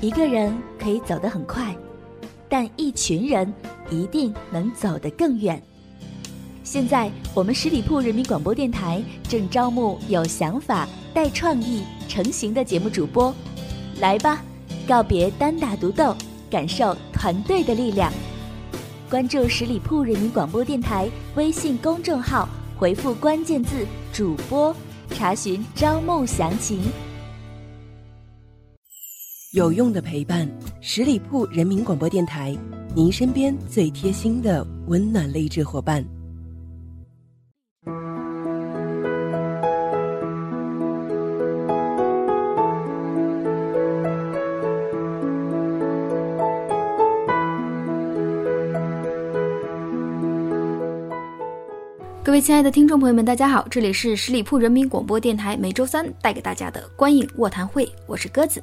[0.00, 1.76] 一个人可以走得很快，
[2.48, 3.52] 但一群人
[3.90, 5.60] 一定能走得更远。
[6.62, 13.34] 现在，我们十里铺人民广播电台正招募有想法、带创意、成型的节目主播，
[14.00, 14.42] 来吧，
[14.86, 16.14] 告别单打独斗，
[16.50, 18.12] 感受团队的力量。
[19.08, 24.74] 关注十里铺人民广播电台微信公众号，回复关键字“主播”，
[25.14, 26.80] 查询招募详情。
[29.56, 30.46] 有用的陪伴，
[30.82, 32.54] 十里铺人民广播电台，
[32.94, 36.04] 您身边最贴心的温暖励志伙伴。
[52.22, 58.62] 各位亲爱的听众朋友们，大家好，这里是十里铺人民广播电台，每周三带给大家的观影卧谈会，我是鸽子。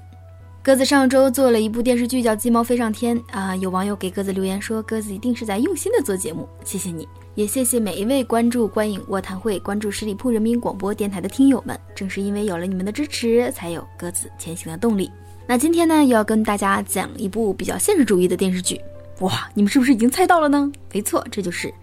[0.63, 7.05] 鸽子上周做了一部电视剧叫《鸡毛飞上天》啊，有网友给鸽子留言说，鸽子一定是在用心的做节目，谢谢你，
[7.35, 15.11] 也谢谢每一位关注观影卧谈会、关注十里铺人民广播电台的听友们，正是因为有了你们的支持，才有鸽子前行的动力。
[15.45, 18.79] 那今天呢，又要跟大家讲一部比较现实主义的电视剧，
[19.19, 20.71] 哇，你们是不是已经猜到了呢？
[20.93, 21.67] 没错，这就是《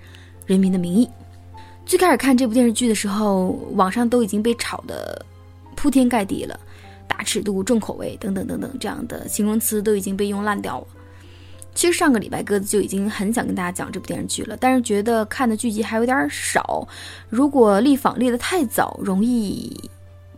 [0.47, 1.05] 人民的名义》。
[1.85, 5.23] 最开始看这部电视剧的时候，网上都已经被炒得
[5.77, 6.59] 铺天盖地了，
[7.23, 10.87] 尺度、重口味等等等等这样的形容词都已经被用烂掉了。
[11.73, 16.87] 其实上个礼拜鸽子就已经很想跟大家讲这部电视剧了，但是觉得看的剧集还有点少，
[17.29, 19.73] 如果立访立得太早，容易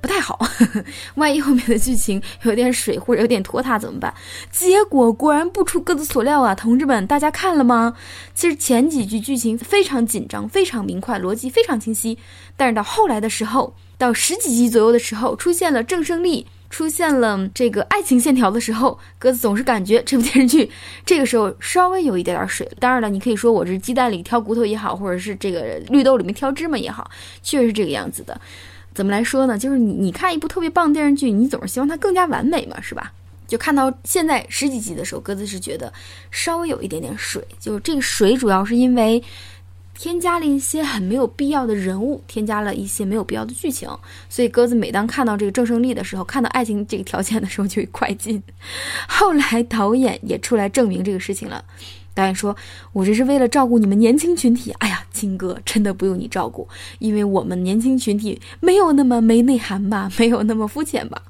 [0.03, 0.39] 不太好。
[1.17, 4.13] 万一后面的剧情有点水或者有点拖沓怎么办？
[4.51, 7.95] 结果果然不出鸽子所料啊，同志们，大家看了吗？
[8.35, 12.19] 其实前几集剧情非常紧张，非常明快，逻辑非常清晰。
[12.59, 20.69] 但是到后来的时候，到十几集左右的时候，出现了郑胜利，出现了这个爱情线条的时候，鸽子总是感觉这部电视剧
[21.05, 22.67] 这个时候稍微有一点点水。
[22.81, 27.09] 当然了，你可以说我是鸡蛋里挑骨头也好，或者是这个绿豆里面挑芝麻也好，
[27.43, 28.41] 确实是这个样子的。
[28.95, 29.59] 怎么来说呢？
[29.59, 33.13] 就是你你看一部特别棒的电视剧，你总是希望它更加完美嘛，是吧？
[33.47, 35.93] 就看到现在十几集的时候，鸽子是觉得
[36.31, 39.23] 稍微有一点点水，就是这个水主要是因为
[40.03, 43.89] 添加了一些很没有必要的人物，添加了一些没有必要的剧情，
[44.29, 48.43] 所以鸽子每当看到这个郑胜利的时候，看到爱情这个条件的时候就会快进。
[49.07, 51.65] 后来导演也出来证明这个事情了。
[52.15, 52.57] 导演说
[52.93, 54.73] ：“我这是为了照顾你们年轻群体。
[54.81, 56.67] 哎呀，金哥真的不用你照顾，
[56.99, 61.23] 因为我们年轻群体没有那么没内涵吧，没有那么肤浅吧。”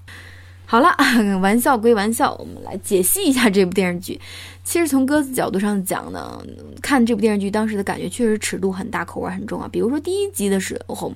[0.64, 0.88] 好了，
[1.42, 4.18] 玩笑归玩笑，我们来解析一下这部电视剧。
[4.64, 6.42] 其实从鸽子角度上讲呢，
[6.80, 9.68] 看这部电视剧当时的感觉确实尺度很大，口味很重啊。
[9.70, 11.12] 比如说第一集的时候，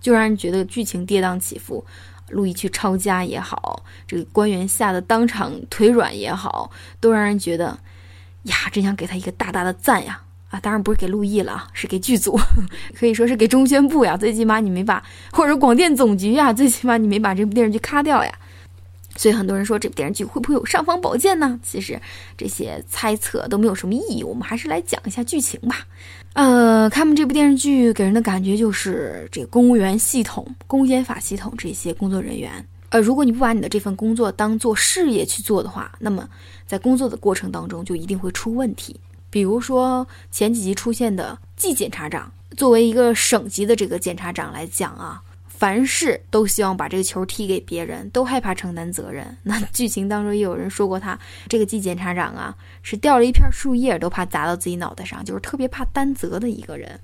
[0.00, 1.84] 就让人觉得剧情跌宕起伏，
[2.30, 7.78] 陆毅去抄家也好，这个官员吓得当场腿软也好，都让人觉得。
[8.44, 10.22] 呀，真想给他一个大大的赞呀！
[10.48, 12.38] 啊，当然不是给陆毅了，是给剧组，
[12.98, 14.16] 可以说是给中宣部呀。
[14.16, 18.32] 最起码你没把，或者广电总局呀，最起码你没把这部电视剧咔掉呀。
[19.18, 21.58] 所以很多人说这部电视剧会不会有尚方宝剑呢？
[21.62, 22.00] 其实
[22.36, 25.84] 这些猜测都没有什么意义，我们还是来讲一下剧情吧。
[26.34, 32.64] 呃，看这部电视剧给人的感觉就是这个公务员系统、公检法系统这些工作人员。
[32.90, 36.26] 呃，如果你不把你的这份工作当做事业去做的话，那么
[36.64, 38.98] 在工作的过程当中就一定会出问题。
[39.30, 45.20] 比如说前几集出现的季检察长，作为一个省级的这个检察长来讲啊，
[45.58, 49.36] 凡事都希望把这个球踢给别人，都害怕承担责任。
[49.42, 57.00] 那 剧情当中也有人说过，他这个季检察长啊，是掉了一片树叶都怕砸到自己脑袋上，就是特别怕担责的一个人。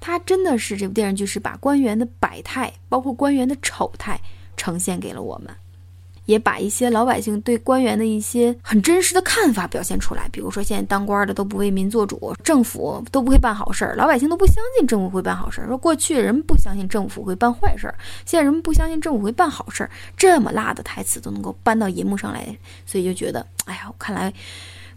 [0.00, 4.18] 他真的是这部电视剧是把官员的百态，包括官员的丑态。
[4.56, 5.48] 呈现给了我们，
[6.26, 10.28] 也把一些老百姓对官员的一些很真实的看法表现出来。
[10.32, 15.66] 比如说，现在当官的都不为民做主，政府都不会办好事儿，老百姓都不相信政府会办好事儿。
[15.66, 17.94] 说过去人不相信政府会办坏事儿，
[18.24, 22.56] 现在人们不相信政府会办好事儿，这么辣的台词都能够搬到银幕上来，
[22.86, 24.32] 所以就觉得，哎呀，看来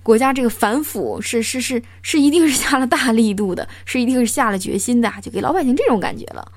[0.03, 6.51] 国家这个反腐是是是是一定是下了大力度的，是一定是下了决心的，就给老百姓这种感觉了。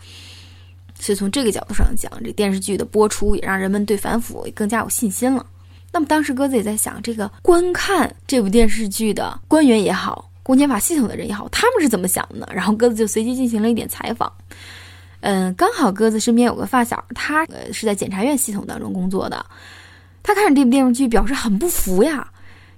[0.98, 5.44] 所以从这个角度上讲，这电视剧的播出也让人们对反腐更加有信心了。
[5.93, 12.46] 那么当时鸽子也在想，这个观看这部电视剧的官员也好，公检法系统的人也好，他们是怎么想的呢？
[12.52, 14.31] 然后鸽子就随机进行了一点采访。
[15.20, 19.44] 嗯，刚好鸽子身边有个发小，他呃是在检察院系统当中工作的，
[20.22, 22.31] 他看着这部电视剧表示很不服呀，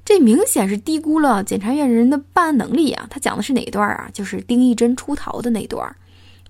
[0.05, 3.07] 这明显是低估了检察院人的办案能力啊。
[3.11, 4.09] 他讲的是哪段啊？
[4.13, 5.95] 就是丁义珍出逃的那段。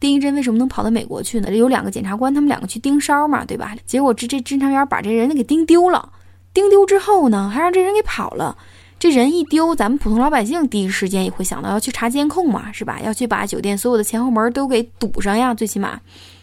[0.01, 1.55] 丁义珍为什么能跑到美国去呢？
[1.55, 3.75] 有两个检察官，他们两个去盯梢嘛，对吧？
[3.85, 6.13] 结果这这侦查员把这人给盯丢了，
[6.55, 8.57] 盯丢之后呢，还让这人给跑了。
[8.99, 13.01] 这人一丢，咱们普通老百姓第一时间也会想到要去查监控嘛，是吧？
[13.01, 16.01] 要去把酒店所有的前后门都给堵上呀，最起码。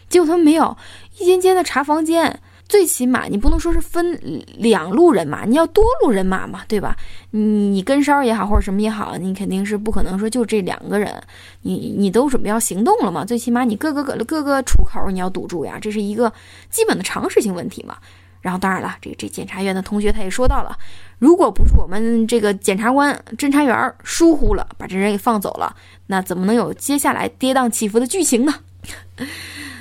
[0.08, 0.76] 结果他们没有，
[1.18, 2.40] 一间间的查房间。
[2.68, 4.18] 最起码你不能说是分
[4.58, 6.96] 两路人马，你要多路人马嘛，对吧？
[7.30, 11.22] 你你跟梢也好，或者什么也好，你肯定是不可能说就这两个人，
[11.62, 13.24] 你你都准备要行动了嘛？
[13.24, 16.32] 最起码你各个各各个出口你要堵住呀，这是一个
[16.68, 17.96] 基本的常识性问题嘛。
[18.40, 20.76] 然后当然了，这这检察院的同学他也说到了，
[21.18, 25.74] 如果不是我们这个检察官侦查员疏忽了，把这人给放走了，
[26.06, 28.54] 那怎么能有接下来跌宕起伏的剧情呢？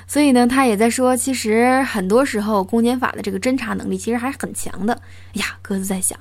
[0.07, 4.93] 所以呢，他也在说，其实很多时候公检法的这个侦查能力其实还是很强的。
[5.33, 6.17] 哎呀，鸽子在想，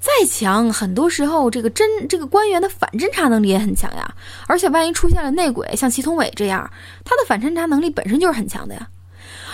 [0.00, 4.14] 再强，很多时候这个侦这个官员的反侦查能力也很强呀。
[4.46, 6.70] 而且万一出现了内鬼，像祁同伟这样，
[7.04, 8.88] 他的反侦查能力本身就是很强的呀。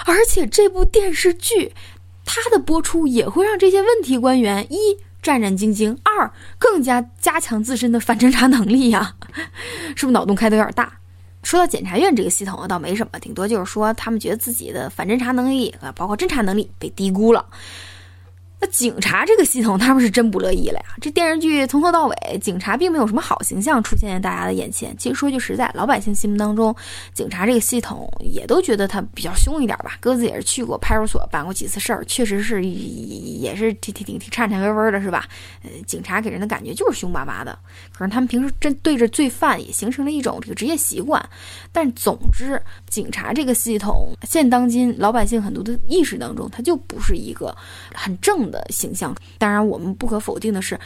[0.05, 1.72] 而且这部电视剧，
[2.25, 9.14] 它的播出也会让这些问题官员一战战兢兢，二更加加强自身的反侦查能力呀。
[9.94, 10.93] 是不是脑洞开的有点大？
[11.42, 17.44] 说到检察院这个系统啊，倒没什么，顶多就是说他们觉得自己的反侦查能力啊，包括侦查能力被低估了。
[18.62, 20.84] 那警察这个系统，他们是真不乐意了呀！
[21.00, 24.96] 这电视剧从头到尾，警察并没有什么好形象出现在大家的眼前。
[24.96, 26.72] 其实说句实在，老百姓心目当中，
[27.12, 29.96] 警察这个系统也都觉得他比较凶一点吧。
[29.98, 35.26] 鸽子也是去过派出所办过几次事儿，确实是也是挺挺挺挺颤颤巍巍的，是吧？
[35.64, 37.58] 呃，警察给人的感觉就是凶巴巴的。
[37.92, 41.20] 可是他们平时针对着罪犯，也形成了一种这个职业习惯。
[41.72, 47.52] 但总之，警察这个系统，现当今老百姓很多的意识当中，它就不是一个
[47.92, 48.51] 很正。
[48.52, 50.78] 的形象，当然我们不可否定的是，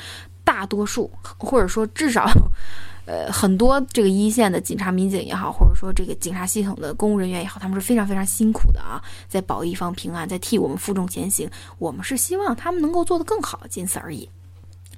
[0.44, 2.26] 大多数 或者说至少，
[3.04, 11.50] 呃，很多这个一线的警察民警也好，或者说这个警察系统的公务人员也好，他们是非常非常辛苦的啊，在保一方平安，在替我们负重前行。
[11.78, 14.28] 我们是希望他们能够做得更好，仅此而已。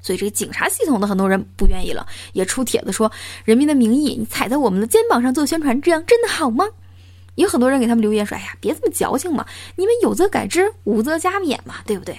[0.01, 3.11] 所以这个警察系统的很多人不愿意了，也出帖子说
[3.45, 6.65] ：“人民的名义，你踩在我们的肩膀上做宣传，这样真的好吗？”
[7.35, 9.45] 有很多人给他们留言说：“哎呀，别这么矫情嘛，
[9.77, 12.17] 你们有则改之，无则加勉嘛，对不对？”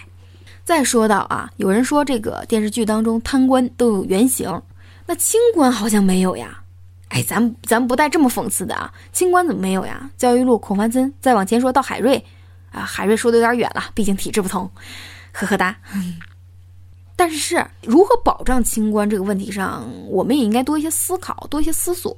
[0.64, 4.62] 再说到啊，有人说这个电视剧当中贪官都有原型，
[5.06, 6.62] 那清官好像没有呀。
[7.10, 10.10] 哎，咱咱不带这么讽刺的啊，清官怎么没有呀？
[10.16, 12.24] 焦裕禄、孔繁森，再往前说到海瑞，
[12.72, 14.70] 啊，海瑞说的有点远了，毕竟体制不同，
[15.32, 15.76] 呵呵哒。
[17.16, 22.16] 但是如何保障清官这个问题上，我们也应该多一些思考，多一些思索。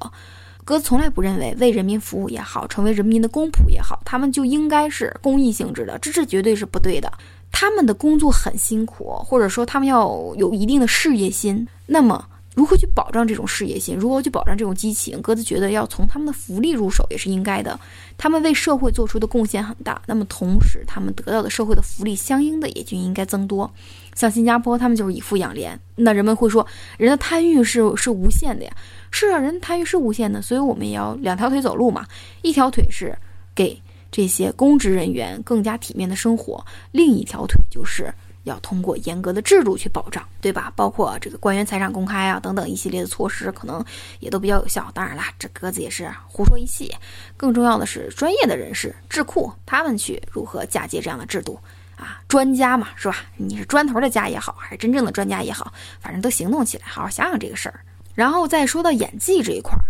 [0.64, 7.12] 哥从来不认为为人民服务也好，成为人民的公仆也好，他们就应该是公益性质的，这这绝对是不对的。
[7.52, 11.68] 他们的工作很辛苦，或者说他们要有一定的事业心。
[11.86, 12.26] 那么，
[12.56, 13.96] 如何去保障这种事业心？
[13.96, 15.22] 如何去保障这种激情？
[15.22, 17.80] 鸽子觉得要从他们的福利入手也是应该的。
[18.18, 23.70] 他们为社会做出的贡献很大，那么同时他们得到的社会的福利相应的也就应该增多。
[24.16, 25.80] 像新加坡，他们就是以富养廉。
[25.96, 26.66] 那人们会说，
[26.98, 28.72] 人的贪欲是是无限的呀。
[29.12, 32.06] 是啊，人贪欲是无限的，所以我们也要两条腿走路嘛。
[32.42, 33.18] 一条腿是
[33.54, 33.82] 给。
[34.12, 38.14] 这些公职人员更加体面的生活，另一条腿就是
[38.44, 40.74] 要通过严格的制度去保障，对吧？
[40.76, 43.84] 包括这个官员财产公开啊等等一系列的措施，可能
[44.20, 44.92] 也都比较有效。
[44.94, 46.94] 当然啦，这鸽子也是胡说一气。
[47.38, 51.60] 更重要的是，专业的人士智库他们去如何嫁接这样的制度
[51.96, 52.20] 啊？
[52.28, 53.18] 专家嘛，是吧？
[53.38, 57.80] 你是砖头的家也好，还是真正的专家也好，反正都行动起来，好好想想这个事儿。
[58.16, 59.86] 然后再说到演技这一块儿。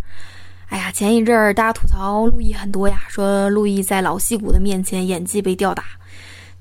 [0.72, 5.84] 哎呀，前一阵儿大家吐槽陆毅很多呀，说陆毅在老戏骨的面前演技被吊打。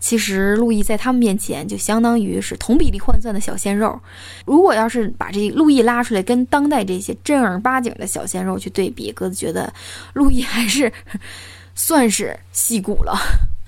[0.00, 4.00] 其实陆毅在他们面前就相当于是同比例换算的小鲜肉。
[4.44, 9.72] 如果要是把这陆毅拉出来跟当代这些正儿八经的小鲜肉去对比，鸽子觉得
[10.12, 10.92] 陆毅还是
[11.76, 13.16] 算是戏骨了。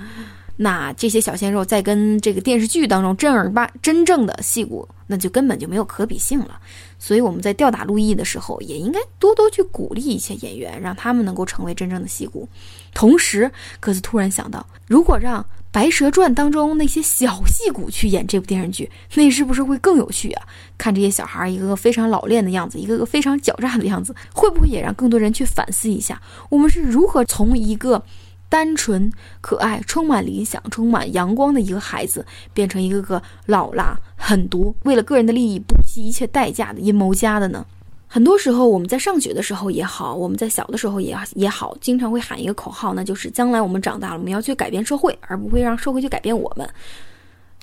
[0.56, 6.58] 那这些小鲜肉在跟这个电视剧当中正儿八真正的戏骨，那就根本就没有可比性了。
[7.04, 12.48] 所以我们在吊打陆毅的时候，也应该多多去鼓励一些演员，让他们能够成为真正的戏骨。
[12.94, 15.42] 同时，鸽子突然想到，如果让
[15.72, 20.46] 《白蛇传》当中那些小戏骨去演这部电视剧，那是不是会更有趣啊？
[20.78, 28.04] 看这些小孩一个个非常老练的样子，一个个非常狡诈的样子，会不会也让更多人去反思一下，我们是如何从一个？
[28.48, 33.98] 单纯、可爱、充满理想、充满阳光的一个孩子，变成一个个老辣、
[34.32, 37.66] 狠毒、为了个人的利益不惜一切代价的阴谋家的呢？
[38.08, 46.66] 很多时候，我们在上学的时候也好，我们在小的时候也也好，经常会喊一个口号，那就是将来我们长大了，我们要去改变社会，而不会让社会去改变我们。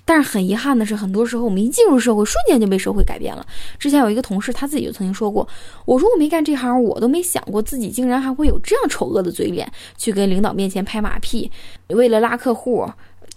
[0.05, 3.43] 但是很遗憾的是，很多时候我们一进入社会，瞬间就被社会改变了。
[3.79, 5.47] 之前有一个同事，他自己就曾经说过
[5.85, 11.51] ：“我如果没干这行，我都没想过自己竟然还会有这样丑恶的嘴脸，去跟领导面前拍马屁，
[11.89, 12.87] 为了拉客户，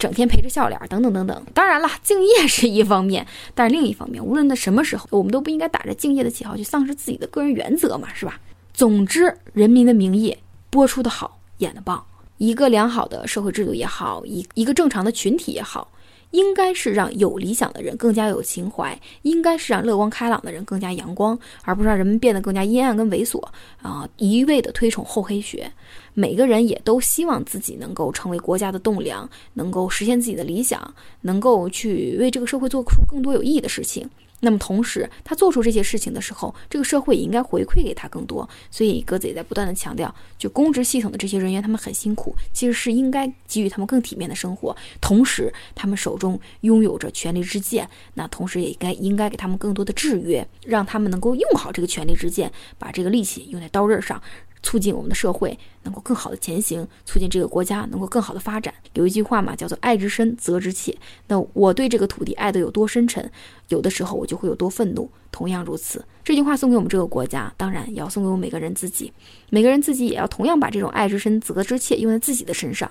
[0.03, 8.41] 整天陪着笑脸，等等等等。”当然了，敬业是一方面，但是另一方面，无论在什么时候，我们都不应该打着敬业的旗号去丧失自己的个人原则嘛，是吧？
[8.73, 10.31] 总之，《人民的名义》
[10.69, 12.03] 播出的好，演的棒，
[12.37, 15.89] 一个良好的社会制度也好，一一个正常的群体也好。
[16.33, 23.39] 应该是让有理想的人更加有情怀，应该是让乐观开朗的人更加阳光，而不是让人们变得更加阴暗跟猥琐
[23.83, 24.09] 啊！
[24.17, 25.71] 一味的推崇厚黑学，
[26.15, 34.09] 每个人也都希望自己能够成为国家的栋梁，能够实现自己的理想，能够去为这个社会做出更多有意义的事情。
[34.43, 38.47] 那么同时，他做出这些事情的时候，这个社会也应该回馈给他更多。
[38.69, 44.75] 所以，鸽子也在不断的强调，就公职系统的这些人员，他们很辛苦，其实是应该给予他们更体面的生活。
[44.99, 54.21] 同时，他们手中拥有着权力之剑，那同时也应该应该给他们更多的制约，让他们能够用好这个权力之剑，把这个力气用在刀刃上。
[54.63, 58.73] 促进我们的社会能够更好的前行，促进这个国家能够更好的发展。
[58.93, 60.97] 有一句话嘛，叫做“爱之深，责之切”。
[61.27, 63.29] 那我对这个土地爱得有多深沉，
[63.67, 65.07] 有的时候我就会有多愤怒。
[65.31, 69.11] 同样如此，这句话送给我们这个国家，当然也要送给我们每个人自己。
[69.49, 72.89] 每个人自己也要同样把这种爱之深，责之切用在自己的身上，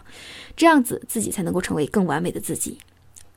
[0.56, 2.78] 这样子自己才能够成为更完美的自己。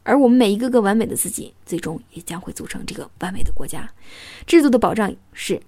[0.03, 3.89] 而我们每一个个完美的自己，最终也将会组成这个完美的国家。
[4.45, 5.61] 制度的保障是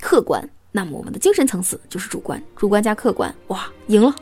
[0.00, 0.48] 客观。
[0.76, 4.12] 那么我们的精神层次就是主观，主观加客观，哇，赢了！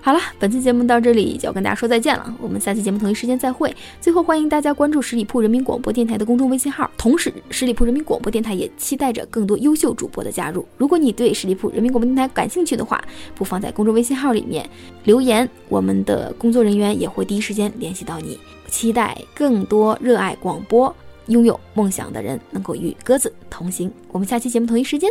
[0.00, 3.74] 好了，本期节目到这里就要跟大家说再见了，我们下期节目同一时间再会。
[4.00, 10.64] 最后欢迎大家关注十里铺人民广播电台的公众微信号，同时十里铺人民广播电台也期待着更多优秀主播的加入。
[10.76, 13.02] 如果你对十里铺人民广播电台感兴趣的话，
[13.34, 14.64] 不妨在公众微信号里面
[15.02, 18.38] 留言，我们的工作人员也会第一时间联系到你。
[18.68, 20.94] 期待更多热爱广播、
[21.26, 23.90] 拥有梦想的人能够与鸽子同行。
[24.12, 25.10] 我们下期节目同一时间。